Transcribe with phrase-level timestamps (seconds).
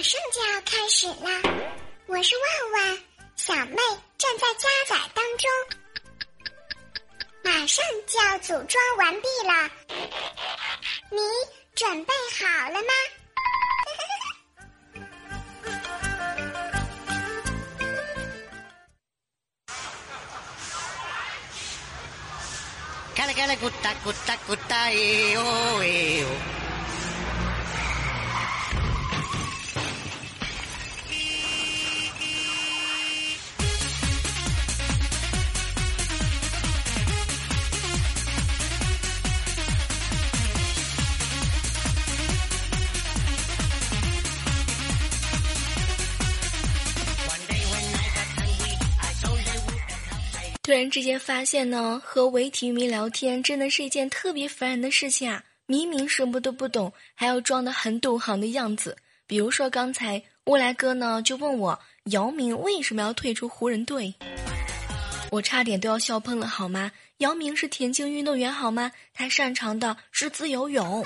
[0.00, 1.42] 马上就要开始啦！
[2.06, 2.98] 我是万万，
[3.36, 3.76] 小妹
[4.16, 5.50] 正在加载当中，
[7.44, 9.70] 马上就要组装完毕了，
[11.10, 11.18] 你
[11.74, 12.88] 准备好了吗？
[23.14, 25.42] 嘎啦嘎啦咕哒咕哒咕哒哎呦
[25.80, 25.86] 哎
[26.22, 26.59] 呦。
[50.70, 55.42] 突然之间发现呢，和伪体育迷聊天真的是一件特别烦人的事情啊！
[55.66, 58.96] 明明什么都不懂，还要装的很懂行的样子。
[59.26, 61.76] 比如说刚才乌来哥呢就问我
[62.12, 64.14] 姚明为什么要退出湖人队，
[65.32, 66.92] 我差点都要笑喷了好吗？
[67.16, 68.92] 姚明是田径运动员好吗？
[69.12, 71.04] 他擅长的是自由泳。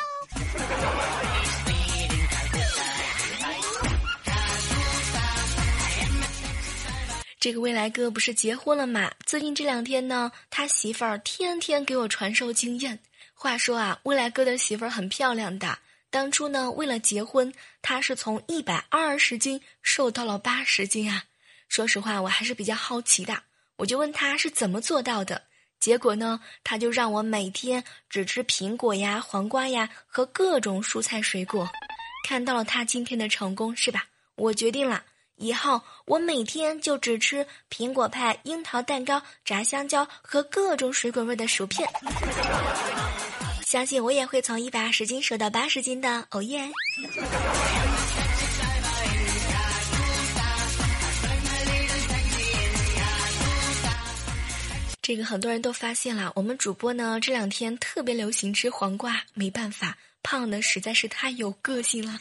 [7.45, 9.13] 这个未来哥不是结婚了嘛？
[9.27, 12.99] 最近这两天呢，他媳妇儿天天给我传授经验。
[13.35, 15.79] 话说啊，未来哥的媳妇儿很漂亮的。
[16.09, 21.25] 当初呢，为了结婚，他是从一百二十斤瘦到了八十斤啊。
[21.69, 23.43] 说实话，我还是比较好奇的，
[23.77, 25.43] 我就问他是怎么做到的。
[25.79, 31.69] 结果呢，他就让我每天只吃苹果呀、黄瓜呀和各种蔬菜水果。
[32.27, 34.07] 看到了他今天的成功，是吧？
[34.37, 35.05] 我决定了。
[35.37, 41.89] 以后我每天就只吃苹果派、樱桃蛋糕、炸香蕉和各种水果味的薯片。
[43.67, 46.71] 相信我也会从一百二十斤瘦到八十斤的，哦耶！
[55.03, 62.19] 这个很多人都发现了，我们主播呢这两天特别流行吃黄瓜，没办法，胖的实在是太有个性了。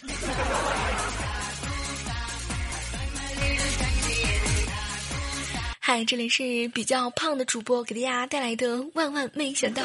[5.86, 9.84] 嗨，这里是比较胖的主播给大家带来的万万没想到，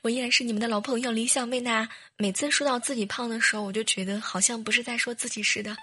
[0.00, 1.86] 我依然是你们的老朋友李小妹呢。
[2.16, 5.76] 每次说到自己胖的时候，我就觉得好像不是在说自己似的。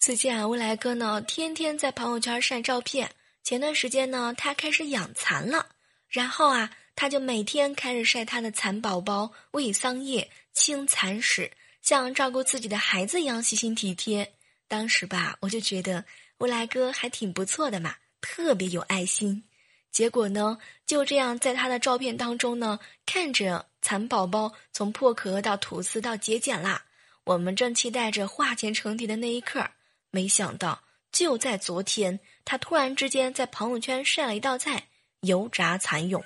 [0.00, 3.08] 最近啊，未来哥呢天天在朋友圈晒照片。
[3.44, 5.66] 前段时间呢，他开始养蚕了，
[6.08, 11.52] 然后啊，他就每天开始晒他的蚕宝宝，喂桑叶，清蚕屎。
[11.82, 14.32] 像照顾自己的孩子一样细心体贴，
[14.66, 16.04] 当时吧，我就觉得
[16.38, 19.44] 未来哥还挺不错的嘛，特别有爱心。
[19.90, 26.84] 结果呢，就这样在他的照片当中呢，看着蚕宝宝从破壳到吐丝到结茧啦，
[27.24, 29.70] 我们正期待着化茧成蝶的那一刻，
[30.10, 34.88] 没想到就在昨天，他突然之间在朋友圈晒了一道菜——
[35.22, 36.22] 油炸蚕蛹。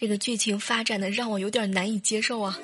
[0.00, 2.58] 这个剧情发展的让我有点难以接受啊！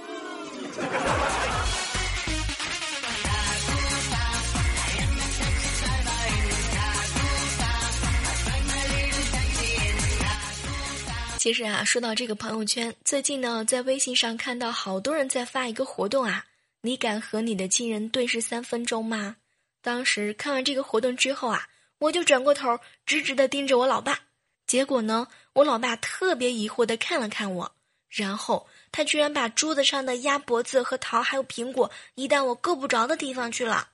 [11.37, 16.47] 其实啊，说到这个朋友圈，最近呢，在微信上看到好多人在发一个活动啊，
[16.81, 19.37] 你敢和你的亲人对视三分钟吗？
[19.83, 21.69] 当时看完这个活动之后啊，
[21.99, 24.21] 我就转过头，直直的盯着我老爸。
[24.67, 27.73] 结果呢，我老爸特别疑惑的看了看我，
[28.09, 33.89] 然后他居然把桌子上的鸭脖子和桃还有苹果移到我够不着的地方去了，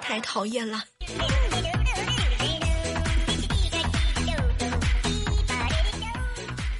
[0.00, 0.82] 太讨厌了。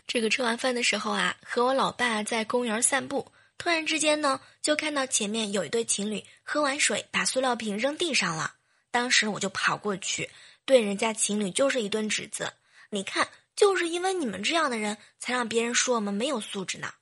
[0.06, 8.54] 这个吃完饭的时候啊，和我老爸在公园散步，突然之间呢，就看到前面有一对情侣喝完水把塑料瓶扔地上了，
[8.90, 10.30] 当时我就跑过去。
[10.64, 12.52] 对人家情侣就是一顿指责，
[12.90, 16.92] 你看，就是因为你们这样的人，才让别人说我们没有素质呢。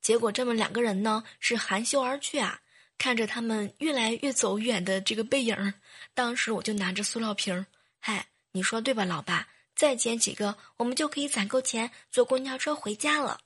[0.00, 2.60] 结果这么两个人呢，是含羞而去啊。
[2.96, 5.74] 看着他们越来越走远的这个背影，
[6.14, 7.66] 当时我就拿着塑料瓶儿，
[8.00, 9.48] 嗨，你说对吧，老爸？
[9.74, 13.40] 再捡几个，我们就可以攒够钱坐公交车回家了。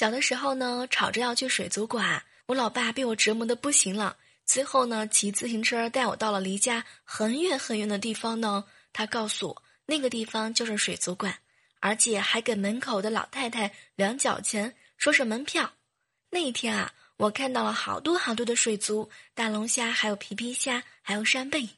[0.00, 4.16] 小的时候呢，吵着要去水族馆，我老爸被我折磨的不行了。
[4.46, 8.64] 最后呢，骑自行车带我到了离家很远很远的地方呢。
[8.94, 11.36] 他告诉我，那个地方就是水族馆，
[11.80, 15.70] 而且还给门口的老太太两角钱，说是门票。
[16.30, 21.68] 那一天啊，我看到了好多好多的水族、大龙虾，还有皮皮虾，还有扇贝。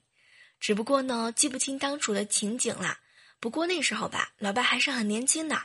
[0.60, 3.00] 只不过呢，记不清当初的情景啦。
[3.40, 5.60] 不过那时候吧，老爸还是很年轻的。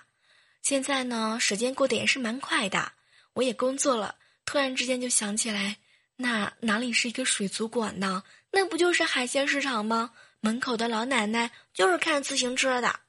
[0.61, 2.91] 现在呢，时间过得也是蛮快的，
[3.33, 4.15] 我也工作了。
[4.45, 5.77] 突然之间就想起来，
[6.17, 8.23] 那哪里是一个水族馆呢？
[8.51, 10.11] 那不就是海鲜市场吗？
[10.39, 12.99] 门口的老奶奶就是看自行车的。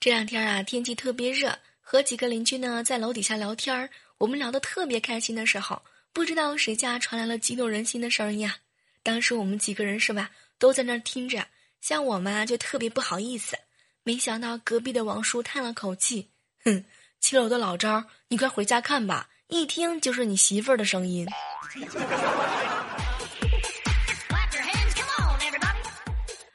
[0.00, 3.90] 这两天啊，天气特别热，和几个邻居呢在楼底下聊天儿。
[4.18, 5.82] 我们聊得特别开心的时候，
[6.12, 8.56] 不知道谁家传来了激动人心的声音啊！
[9.02, 11.46] 当时我们几个人是吧，都在那儿听着。
[11.80, 13.56] 像我嘛，就特别不好意思。
[14.02, 16.30] 没想到隔壁的王叔叹了口气
[16.64, 16.84] ：“哼，
[17.20, 21.26] 七楼的老张，你快回家看吧，一听就是你媳妇儿的声音。”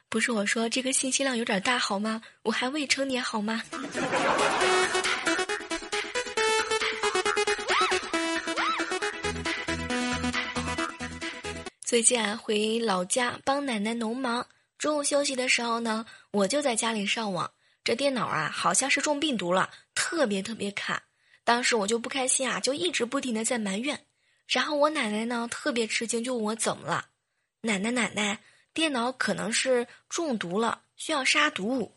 [0.08, 2.20] 不是我说这个信息量有点大好吗？
[2.42, 3.62] 我还未成年好吗？
[11.94, 14.44] 最近啊，回老家帮奶奶农忙，
[14.78, 17.48] 中午休息的时候呢，我就在家里上网。
[17.84, 21.04] 这电脑啊，好像是中病毒了，特别特别卡。
[21.44, 24.06] 当时我就不开心啊，就一直不停的在埋怨。
[24.48, 27.10] 然后我奶奶呢，特别吃惊，就问我怎么了？
[27.60, 28.40] 奶奶奶奶。
[28.72, 31.94] 电脑可能是中毒了，需要杀毒。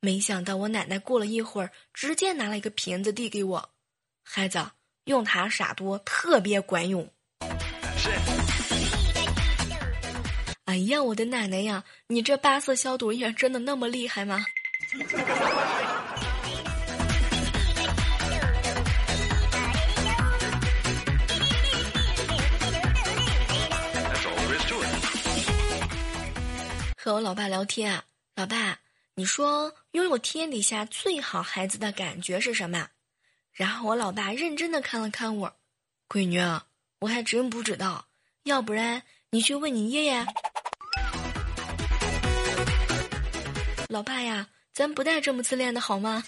[0.00, 3.70] 没想到我奶奶过了一会儿，直接拿了一个瓶子递给我，
[4.24, 4.58] 孩子
[5.04, 7.08] 用它杀毒特别管用。
[10.76, 14.44] 哎呀，我的奶奶呀，你这八色消毒液真的那么厉害吗？
[26.98, 28.02] 和我老爸聊天，
[28.34, 28.78] 老爸，
[29.14, 32.88] 你说拥有天底下最好孩子的感觉是什么？
[33.50, 35.56] 然后我老爸认真的看了看我，
[36.06, 36.38] 闺女，
[36.98, 38.08] 我还真不知道，
[38.42, 40.26] 要不然你去问你爷爷。
[43.88, 46.24] 老爸呀，咱不带这么自恋的好吗？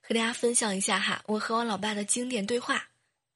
[0.00, 2.82] 和大家分享一下哈，我和我老爸的经典对话。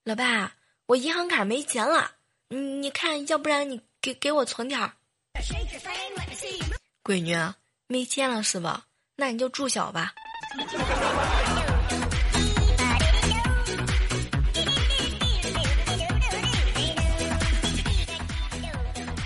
[0.05, 0.55] 老爸，
[0.87, 2.13] 我银行卡没钱了，
[2.49, 4.93] 你看，要不然你给给我存点儿。
[7.05, 7.37] 闺女，
[7.89, 8.85] 没钱了是吧？
[9.17, 10.15] 那你就住小吧。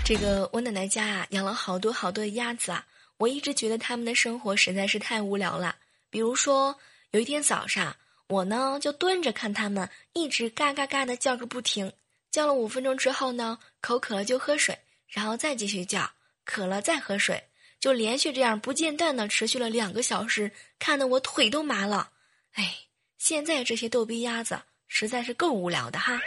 [0.05, 2.85] 这个我奶奶家啊，养了好多好多的鸭子啊，
[3.17, 5.75] 我一直觉得他们的生活实在是太无聊了。
[6.09, 6.77] 比如说，
[7.11, 7.95] 有一天早上。
[8.27, 11.91] 我呢就蹲着看他们，一直嘎嘎嘎的叫个不停。
[12.31, 16.09] 叫了五分钟之后呢，口渴了就喝水，然后再继续叫，
[16.43, 17.43] 渴了再喝水，
[17.79, 22.09] 就连续这样不间断的持续了两个小时，看得我腿都麻了。
[22.53, 22.75] 哎，
[23.19, 26.19] 现在这些逗逼鸭子实在是够无聊的哈。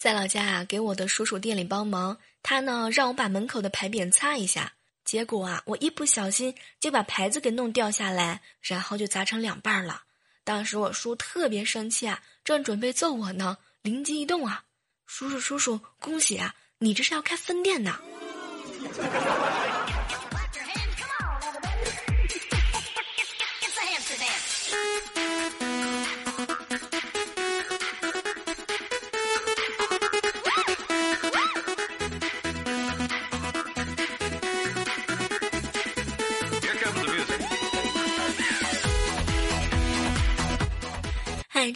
[0.00, 4.72] 在老家啊，给我的叔叔店里帮忙，他呢让我把门口的牌匾擦一下，
[5.04, 10.04] 结果啊，我一不小心就把牌子给弄掉下来，然后就砸成两半了。
[10.42, 14.64] 当时我叔特别生气啊，正准备揍我呢，灵机一动啊，
[15.04, 18.00] 叔叔叔叔，恭喜啊，你这是要开分店呢。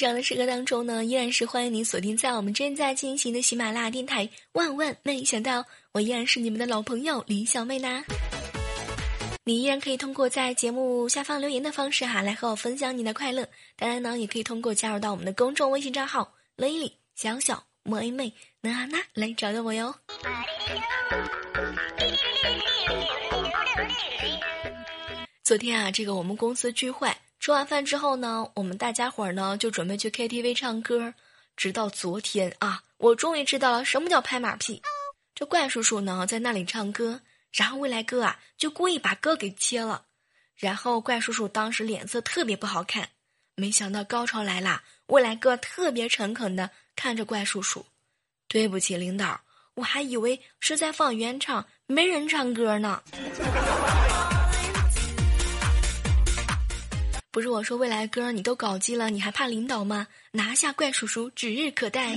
[0.05, 4.29] 这样的时刻当中呢，依然是欢迎您锁定在我们正在进行的喜马拉雅电台。
[4.53, 8.05] 万万没想到，我依然是你们的老朋友李小妹呢。
[9.45, 13.49] 你依然可以通过在节目下方留言的方式哈，来和我分享你的快乐。
[13.77, 18.31] 当然呢，也可以通过加入到我们的公众微信账号 “lily 小小莫 A 妹
[18.61, 19.95] 娜娜”来找到我哟。
[25.43, 27.11] 昨天啊，这个我们公司聚会。
[27.45, 31.13] 吃完饭之后呢，我们大家伙儿呢就准备去 KTV 唱歌。
[31.59, 34.81] 直到昨天啊，我终于知道了什么叫拍马屁。
[35.35, 37.21] 这怪叔叔呢在那里唱歌，
[37.53, 40.07] 然后未来哥啊就故意把歌给切了。
[40.57, 43.11] 然后怪叔叔当时脸色特别不好看。
[43.57, 47.85] 没想到高潮来啦，未来哥特别诚恳的看着怪叔叔
[48.49, 49.39] ：“对不起，领导，
[49.75, 53.03] 我还以为是在放原唱，没人唱歌呢。
[57.35, 60.07] 不是我说未来哥，你都搞基了，你还怕领导吗？
[60.31, 62.17] 拿下怪叔叔指日可待。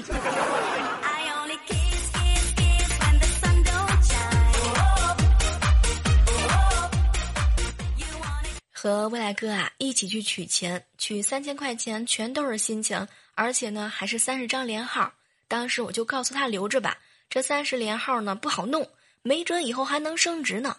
[8.71, 15.11] 和未来哥啊一起去取钱，取三千块钱全都是心情，而且呢还是三十张连号。
[15.47, 16.95] 当时我就告诉他留着吧，
[17.27, 18.87] 这三十连号呢不好弄，
[19.23, 20.77] 没准以后还能升值呢。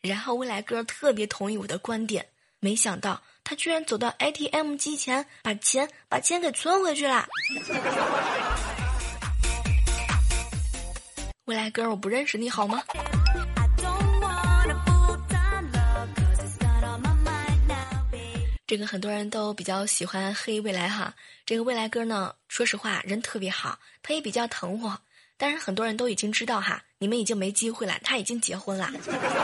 [0.00, 2.26] 然后未来哥特别同意我的观点，
[2.58, 7.24] 没想到他居然走到 ATM 机前，把钱把钱给存回去了。
[11.44, 12.82] 未来哥，我不认识你好吗？
[18.66, 24.98] 这个很多人都比较喜欢黑未来哈，这个未来哥呢，说实话人特别好，他也比较疼我。
[25.36, 28.90] 但是很多人都已经知道哈，你们已经没机会了，他已经结婚了。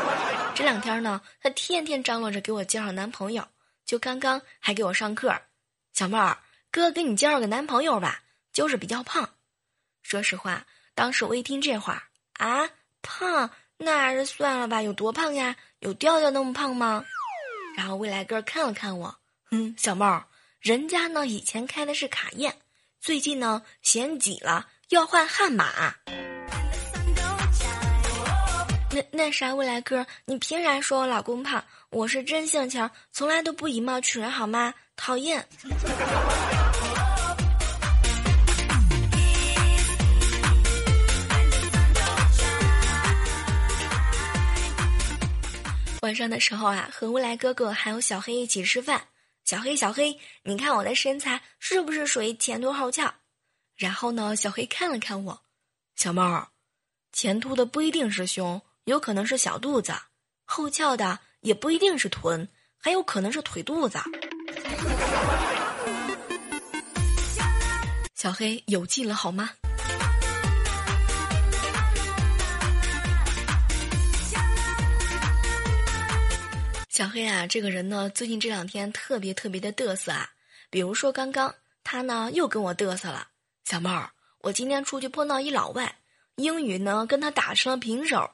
[0.57, 3.47] 这两天呢，他天天张罗着给我介绍男朋友，
[3.85, 5.35] 就刚刚还给我上课。
[5.93, 6.39] 小妹儿，
[6.71, 8.23] 哥给你介绍个男朋友吧，
[8.53, 9.35] 就是比较胖。
[10.03, 12.71] 说实话，当时我一听这话啊，
[13.03, 14.83] 胖，那还是算了吧。
[14.83, 15.57] 有多胖呀？
[15.81, 17.05] 有调调那么胖吗？
[17.77, 19.19] 然后未来哥看了看我，
[19.51, 20.27] 嗯，小猫，
[20.61, 22.57] 人家呢以前开的是卡宴，
[23.01, 25.97] 最近呢嫌挤了，要换悍马。
[28.95, 31.65] 那那啥，未来哥，你凭啥说我老公胖？
[31.89, 34.75] 我是真性情，从来都不以貌取人，好吗？
[34.97, 35.47] 讨厌。
[46.03, 49.03] 晚上的时候啊，和未来哥哥还有小黑一起吃饭。
[49.45, 53.11] 小黑，小黑，你看我的身材是不是属于前凸后翘？
[53.75, 55.41] 然后呢，小黑看了看我，
[55.97, 56.49] 小猫，
[57.11, 59.93] 前凸的不一定是胸，有可能是小肚子；
[60.45, 63.97] 后翘的也不一定是臀，还有可能是腿肚子。
[68.17, 69.51] 小黑有劲了好吗？
[76.89, 80.29] 小黑啊，这个人呢，最近这两天特别特别的嘚瑟啊。
[80.71, 83.29] 比如说刚刚他呢又跟我嘚瑟了。
[83.65, 84.11] 小妹儿，
[84.41, 85.99] 我今天出去碰到一老外，
[86.35, 88.29] 英语呢跟他打成了平手。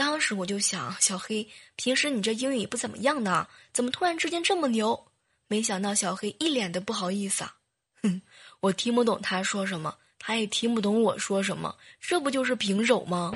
[0.00, 5.08] 当时我就想，小黑，平时你这英语不怎么样呢，怎么突然之间这么牛？
[5.46, 7.56] 没想到小黑一脸的不好意思啊。
[8.02, 8.22] 哼，
[8.60, 13.30] 我听不懂他说什么，他也听不懂我说什么，这不就是平手吗？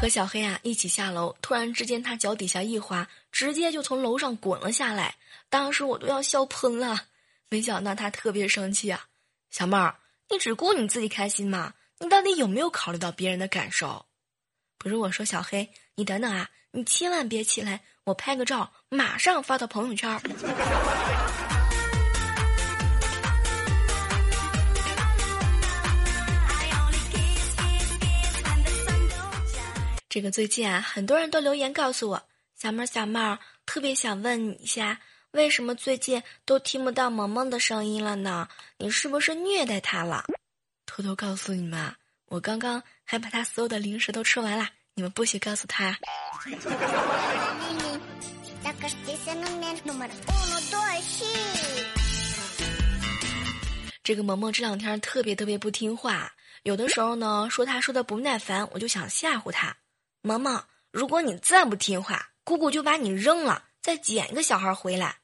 [0.00, 5.14] 和小黑啊一起下楼，突然之间他脚底下一滑，直接就从楼上滚了下来。
[5.48, 7.00] 当时我都要笑喷了，
[7.54, 9.04] 没想到他特别生气啊！
[9.48, 9.94] 小妹儿，
[10.28, 11.72] 你只顾你自己开心吗？
[12.00, 14.06] 你到底有没有考虑到别人的感受？
[14.76, 20.20] 不是我说，小黑，你等等啊，你千万别起来，我拍个照，马上发到朋友圈。
[30.08, 32.28] 这个最近啊，很多人都留言告诉我，
[32.60, 35.00] 小妹儿小妹儿，特别想问你一下，
[35.34, 38.48] 为什么最近都听不到萌萌的声音了呢？
[38.78, 40.24] 你是不是虐待他了？
[40.86, 41.92] 偷偷告诉你们，
[42.26, 45.98] 我刚刚还把他所有的零食都吃完了，你们不许告诉他。
[54.04, 59.76] 这个萌萌这两天特别特别不听话，有的时候呢说他说的不耐烦，我就想吓唬他。
[60.22, 60.62] 萌萌，
[60.92, 65.16] 如果你再不听话，姑姑就把你扔了，再捡一个小孩回来。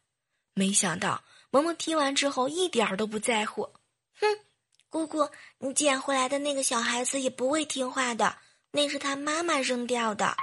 [0.60, 3.62] 没想到萌萌听完之后一点都不在乎，
[4.20, 4.26] 哼，
[4.90, 5.26] 姑姑，
[5.56, 8.36] 你捡回来的那个小孩子也不会听话的，
[8.70, 10.36] 那是他妈妈扔掉的。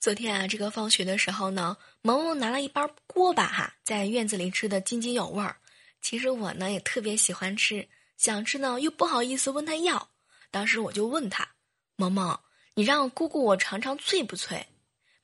[0.00, 5.54] 昨天啊，这个放学的时候呢，萌萌拿了一包锅巴哈，在院子里吃的津津有味儿。
[6.00, 7.86] 其实我呢也特别喜欢吃，
[8.20, 10.10] 想吃呢又不好意思问他要。
[10.50, 11.48] 当时我就问他
[11.96, 12.38] ：“萌萌，
[12.74, 14.66] 你让姑姑我尝尝脆不脆？”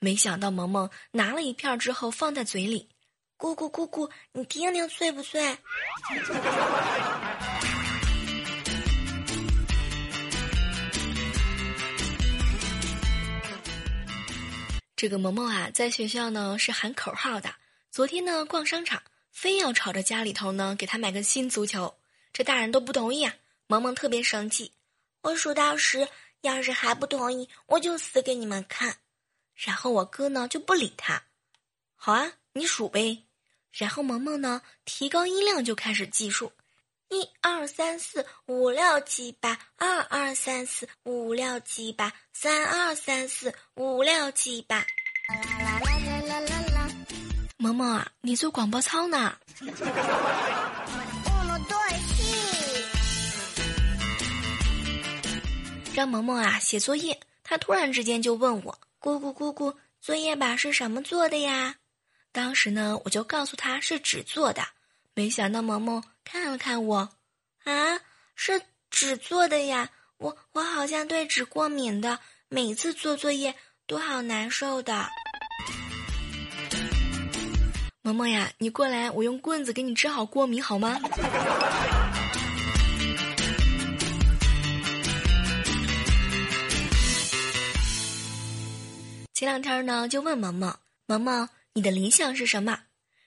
[0.00, 2.88] 没想到萌萌拿了一片之后放在嘴里
[3.36, 5.58] ，“姑姑姑姑，你听听脆不脆？”
[14.96, 17.54] 这个萌萌啊，在学校呢是喊口号的。
[17.90, 21.94] 昨天呢逛商场，非要吵着家里头呢给他买个新足球。
[22.36, 23.34] 这大人都不同意啊，
[23.66, 24.70] 萌萌特别生气，
[25.22, 26.06] 我数到十，
[26.42, 28.98] 要是还不同意，我就死给你们看。
[29.54, 31.22] 然后我哥呢就不理他，
[31.94, 33.24] 好啊，你数呗。
[33.72, 36.52] 然后萌萌呢提高音量就开始计数，
[37.08, 44.84] 一二三四五六七八，二二三四五六七八，三二三四五六七八。
[47.56, 49.38] 萌萌啊，你做广播操呢？
[55.96, 61.76] 让萌萌啊写作业，他突然之间就问我：“姑姑姑姑，作业本是什么做的呀？”
[62.32, 64.62] 当时呢，我就告诉他是纸做的。
[65.14, 67.08] 没想到萌萌看了看我，
[67.64, 67.98] 啊，
[68.34, 68.60] 是
[68.90, 69.88] 纸做的呀！
[70.18, 72.18] 我我好像对纸过敏的，
[72.50, 73.54] 每次做作业
[73.86, 75.08] 都好难受的。
[78.02, 81.00] 萌萌呀，你过来，我用棍子给你治好过敏好吗？
[89.36, 90.74] 前两天呢，就问萌萌，
[91.04, 92.84] 萌萌，你的理想是什么？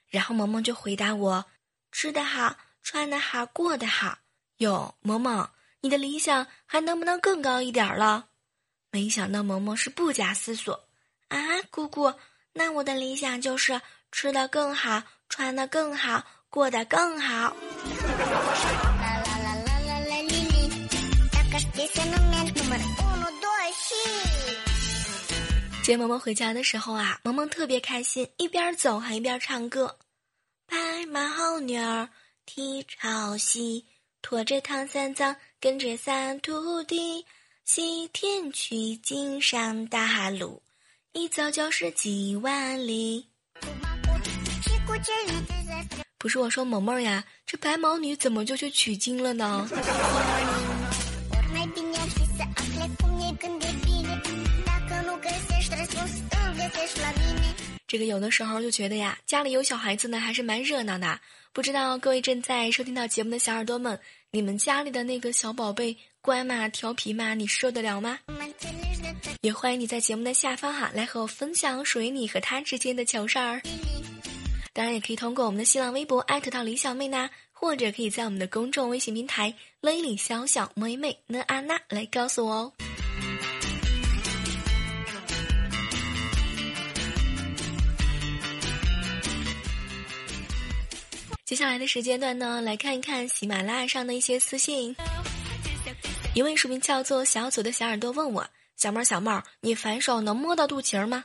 [0.08, 1.44] 然后萌萌就回答我：
[1.92, 4.18] 吃得好，穿得好，过得好。
[4.56, 5.48] 哟，萌萌，
[5.80, 8.26] 你的理想还能不能更高一点了？
[8.90, 10.88] 没想到萌萌是不假思索
[11.28, 11.38] 啊，
[11.70, 12.12] 姑姑，
[12.54, 17.54] 那我的理想就是吃得更好，穿得更好，过得更好。
[25.90, 29.98] 接萌萌回家的时候啊，萌萌特别开心，一边走还一边唱歌。
[30.64, 32.08] 白马好女儿
[32.46, 33.84] 蹄朝西，
[34.22, 37.26] 驮着唐三藏跟着三徒弟，
[37.64, 40.62] 西天取经上大路，
[41.12, 43.26] 一走就是几万里。
[46.18, 49.68] 不是我说萌萌呀，这白毛女怎么就去取经了呢？
[57.90, 61.20] 这个有的时候就觉得呀，家里有小孩子呢，还是蛮热闹的。
[61.52, 63.98] 不知道各位正在收听到节目的小耳朵们，
[64.30, 66.68] 你们家里的那个小宝贝乖吗？
[66.68, 67.34] 调皮吗？
[67.34, 68.20] 你受得了吗？
[69.40, 73.60] 也欢迎你在节目的下方哈，来和我分享属于你和他之间的糗事儿。
[74.72, 82.72] 当然，也可以通过我们的新浪微博艾特到李小妹呢，或者可以在我们的公众微信平台“雷里小小妹妹呢安娜”来告诉我哦。
[91.50, 94.94] 接下来的时间段呢，来看一看喜马拉雅上的一些私信。
[96.32, 98.46] 一位署名叫做小左的小耳朵问我
[98.78, 101.24] ：“小妹儿，小妹儿，你反手能摸到肚脐儿吗？”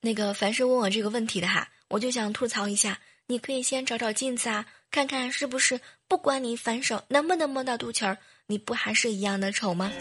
[0.00, 8.16] 那个凡是问我这个问题的哈，我就想吐槽一下，你可以先找找镜子啊，看看是不是不管你反手能不能摸到肚脐儿，
[8.46, 9.92] 你不还是一样的丑吗？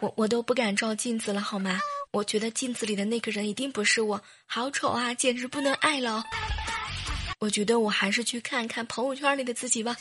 [0.00, 1.80] 我我都不敢照镜子了，好吗？
[2.12, 6.24] 我觉得镜子里的那个人一定不是我，好丑啊，简直不能爱了。
[7.38, 9.96] 我觉得我还是去看看朋友圈里的自己吧。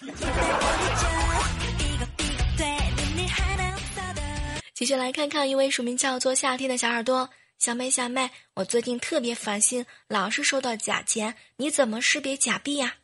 [4.74, 12.96] 继续来看看一位署名叫做夏天的小耳朵，小妹小妹，我最近特别烦心，老是收到假钱，你怎么识别假币呀？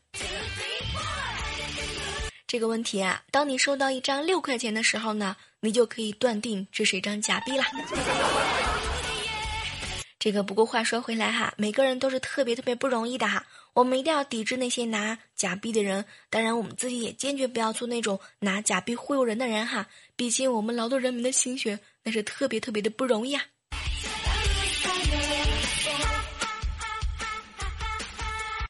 [2.48, 7.66] 这个问题啊，当你收到一张六块钱的时候呢，你就可以断定这是一张假币啦。
[10.26, 16.04] 这个不过话说回来哈，每个人都是特别特别不容易的哈，我们一定要抵制那些拿假币的人。
[16.32, 19.86] 当然，我们自己也坚决不要做那种拿假币忽悠人的人哈。
[20.16, 23.44] 毕竟我们劳动人民的心血那是特别特别的不容易啊。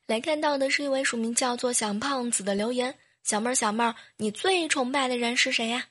[0.07, 5.85] 来看到的是一位署名叫做小胖子的留言：小妹儿小妹儿，你最崇拜的人是谁呀？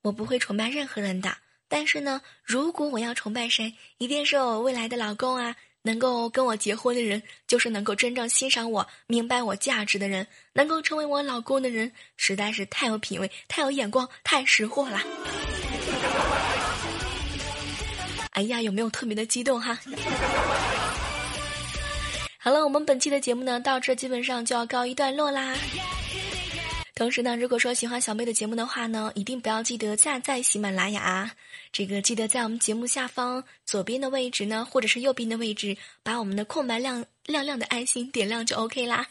[0.00, 1.36] 我不会崇拜任何人的。
[1.70, 5.54] 但是呢，如果我要崇拜谁，一定是我未来的老公啊！
[5.82, 10.26] 能够跟我结婚的人，就是能够真正欣赏我、明白我价值的人。
[10.52, 15.00] 能够成为我老公的人，实在是太有品位、太有眼光、太识货了。
[18.32, 19.78] 哎呀，有没有特别的激动哈？
[22.36, 25.54] 好了，我们本期的节目呢，到这基本上就要告一段落啦。
[27.00, 31.30] 同时呢，如果说喜欢小妹的节目的话呢，一定不要记得下载喜马拉雅。
[31.72, 39.06] 这个记得在我们节目下方左边的位置呢，或者是右边的位置，把我们的空白亮亮亮的爱心点亮就 OK 啦。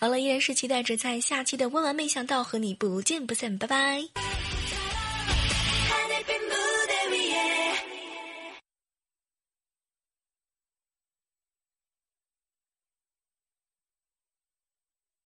[0.00, 4.53] 好了，依然是期待着在下期的温婉没想到和你不见不散，拜拜。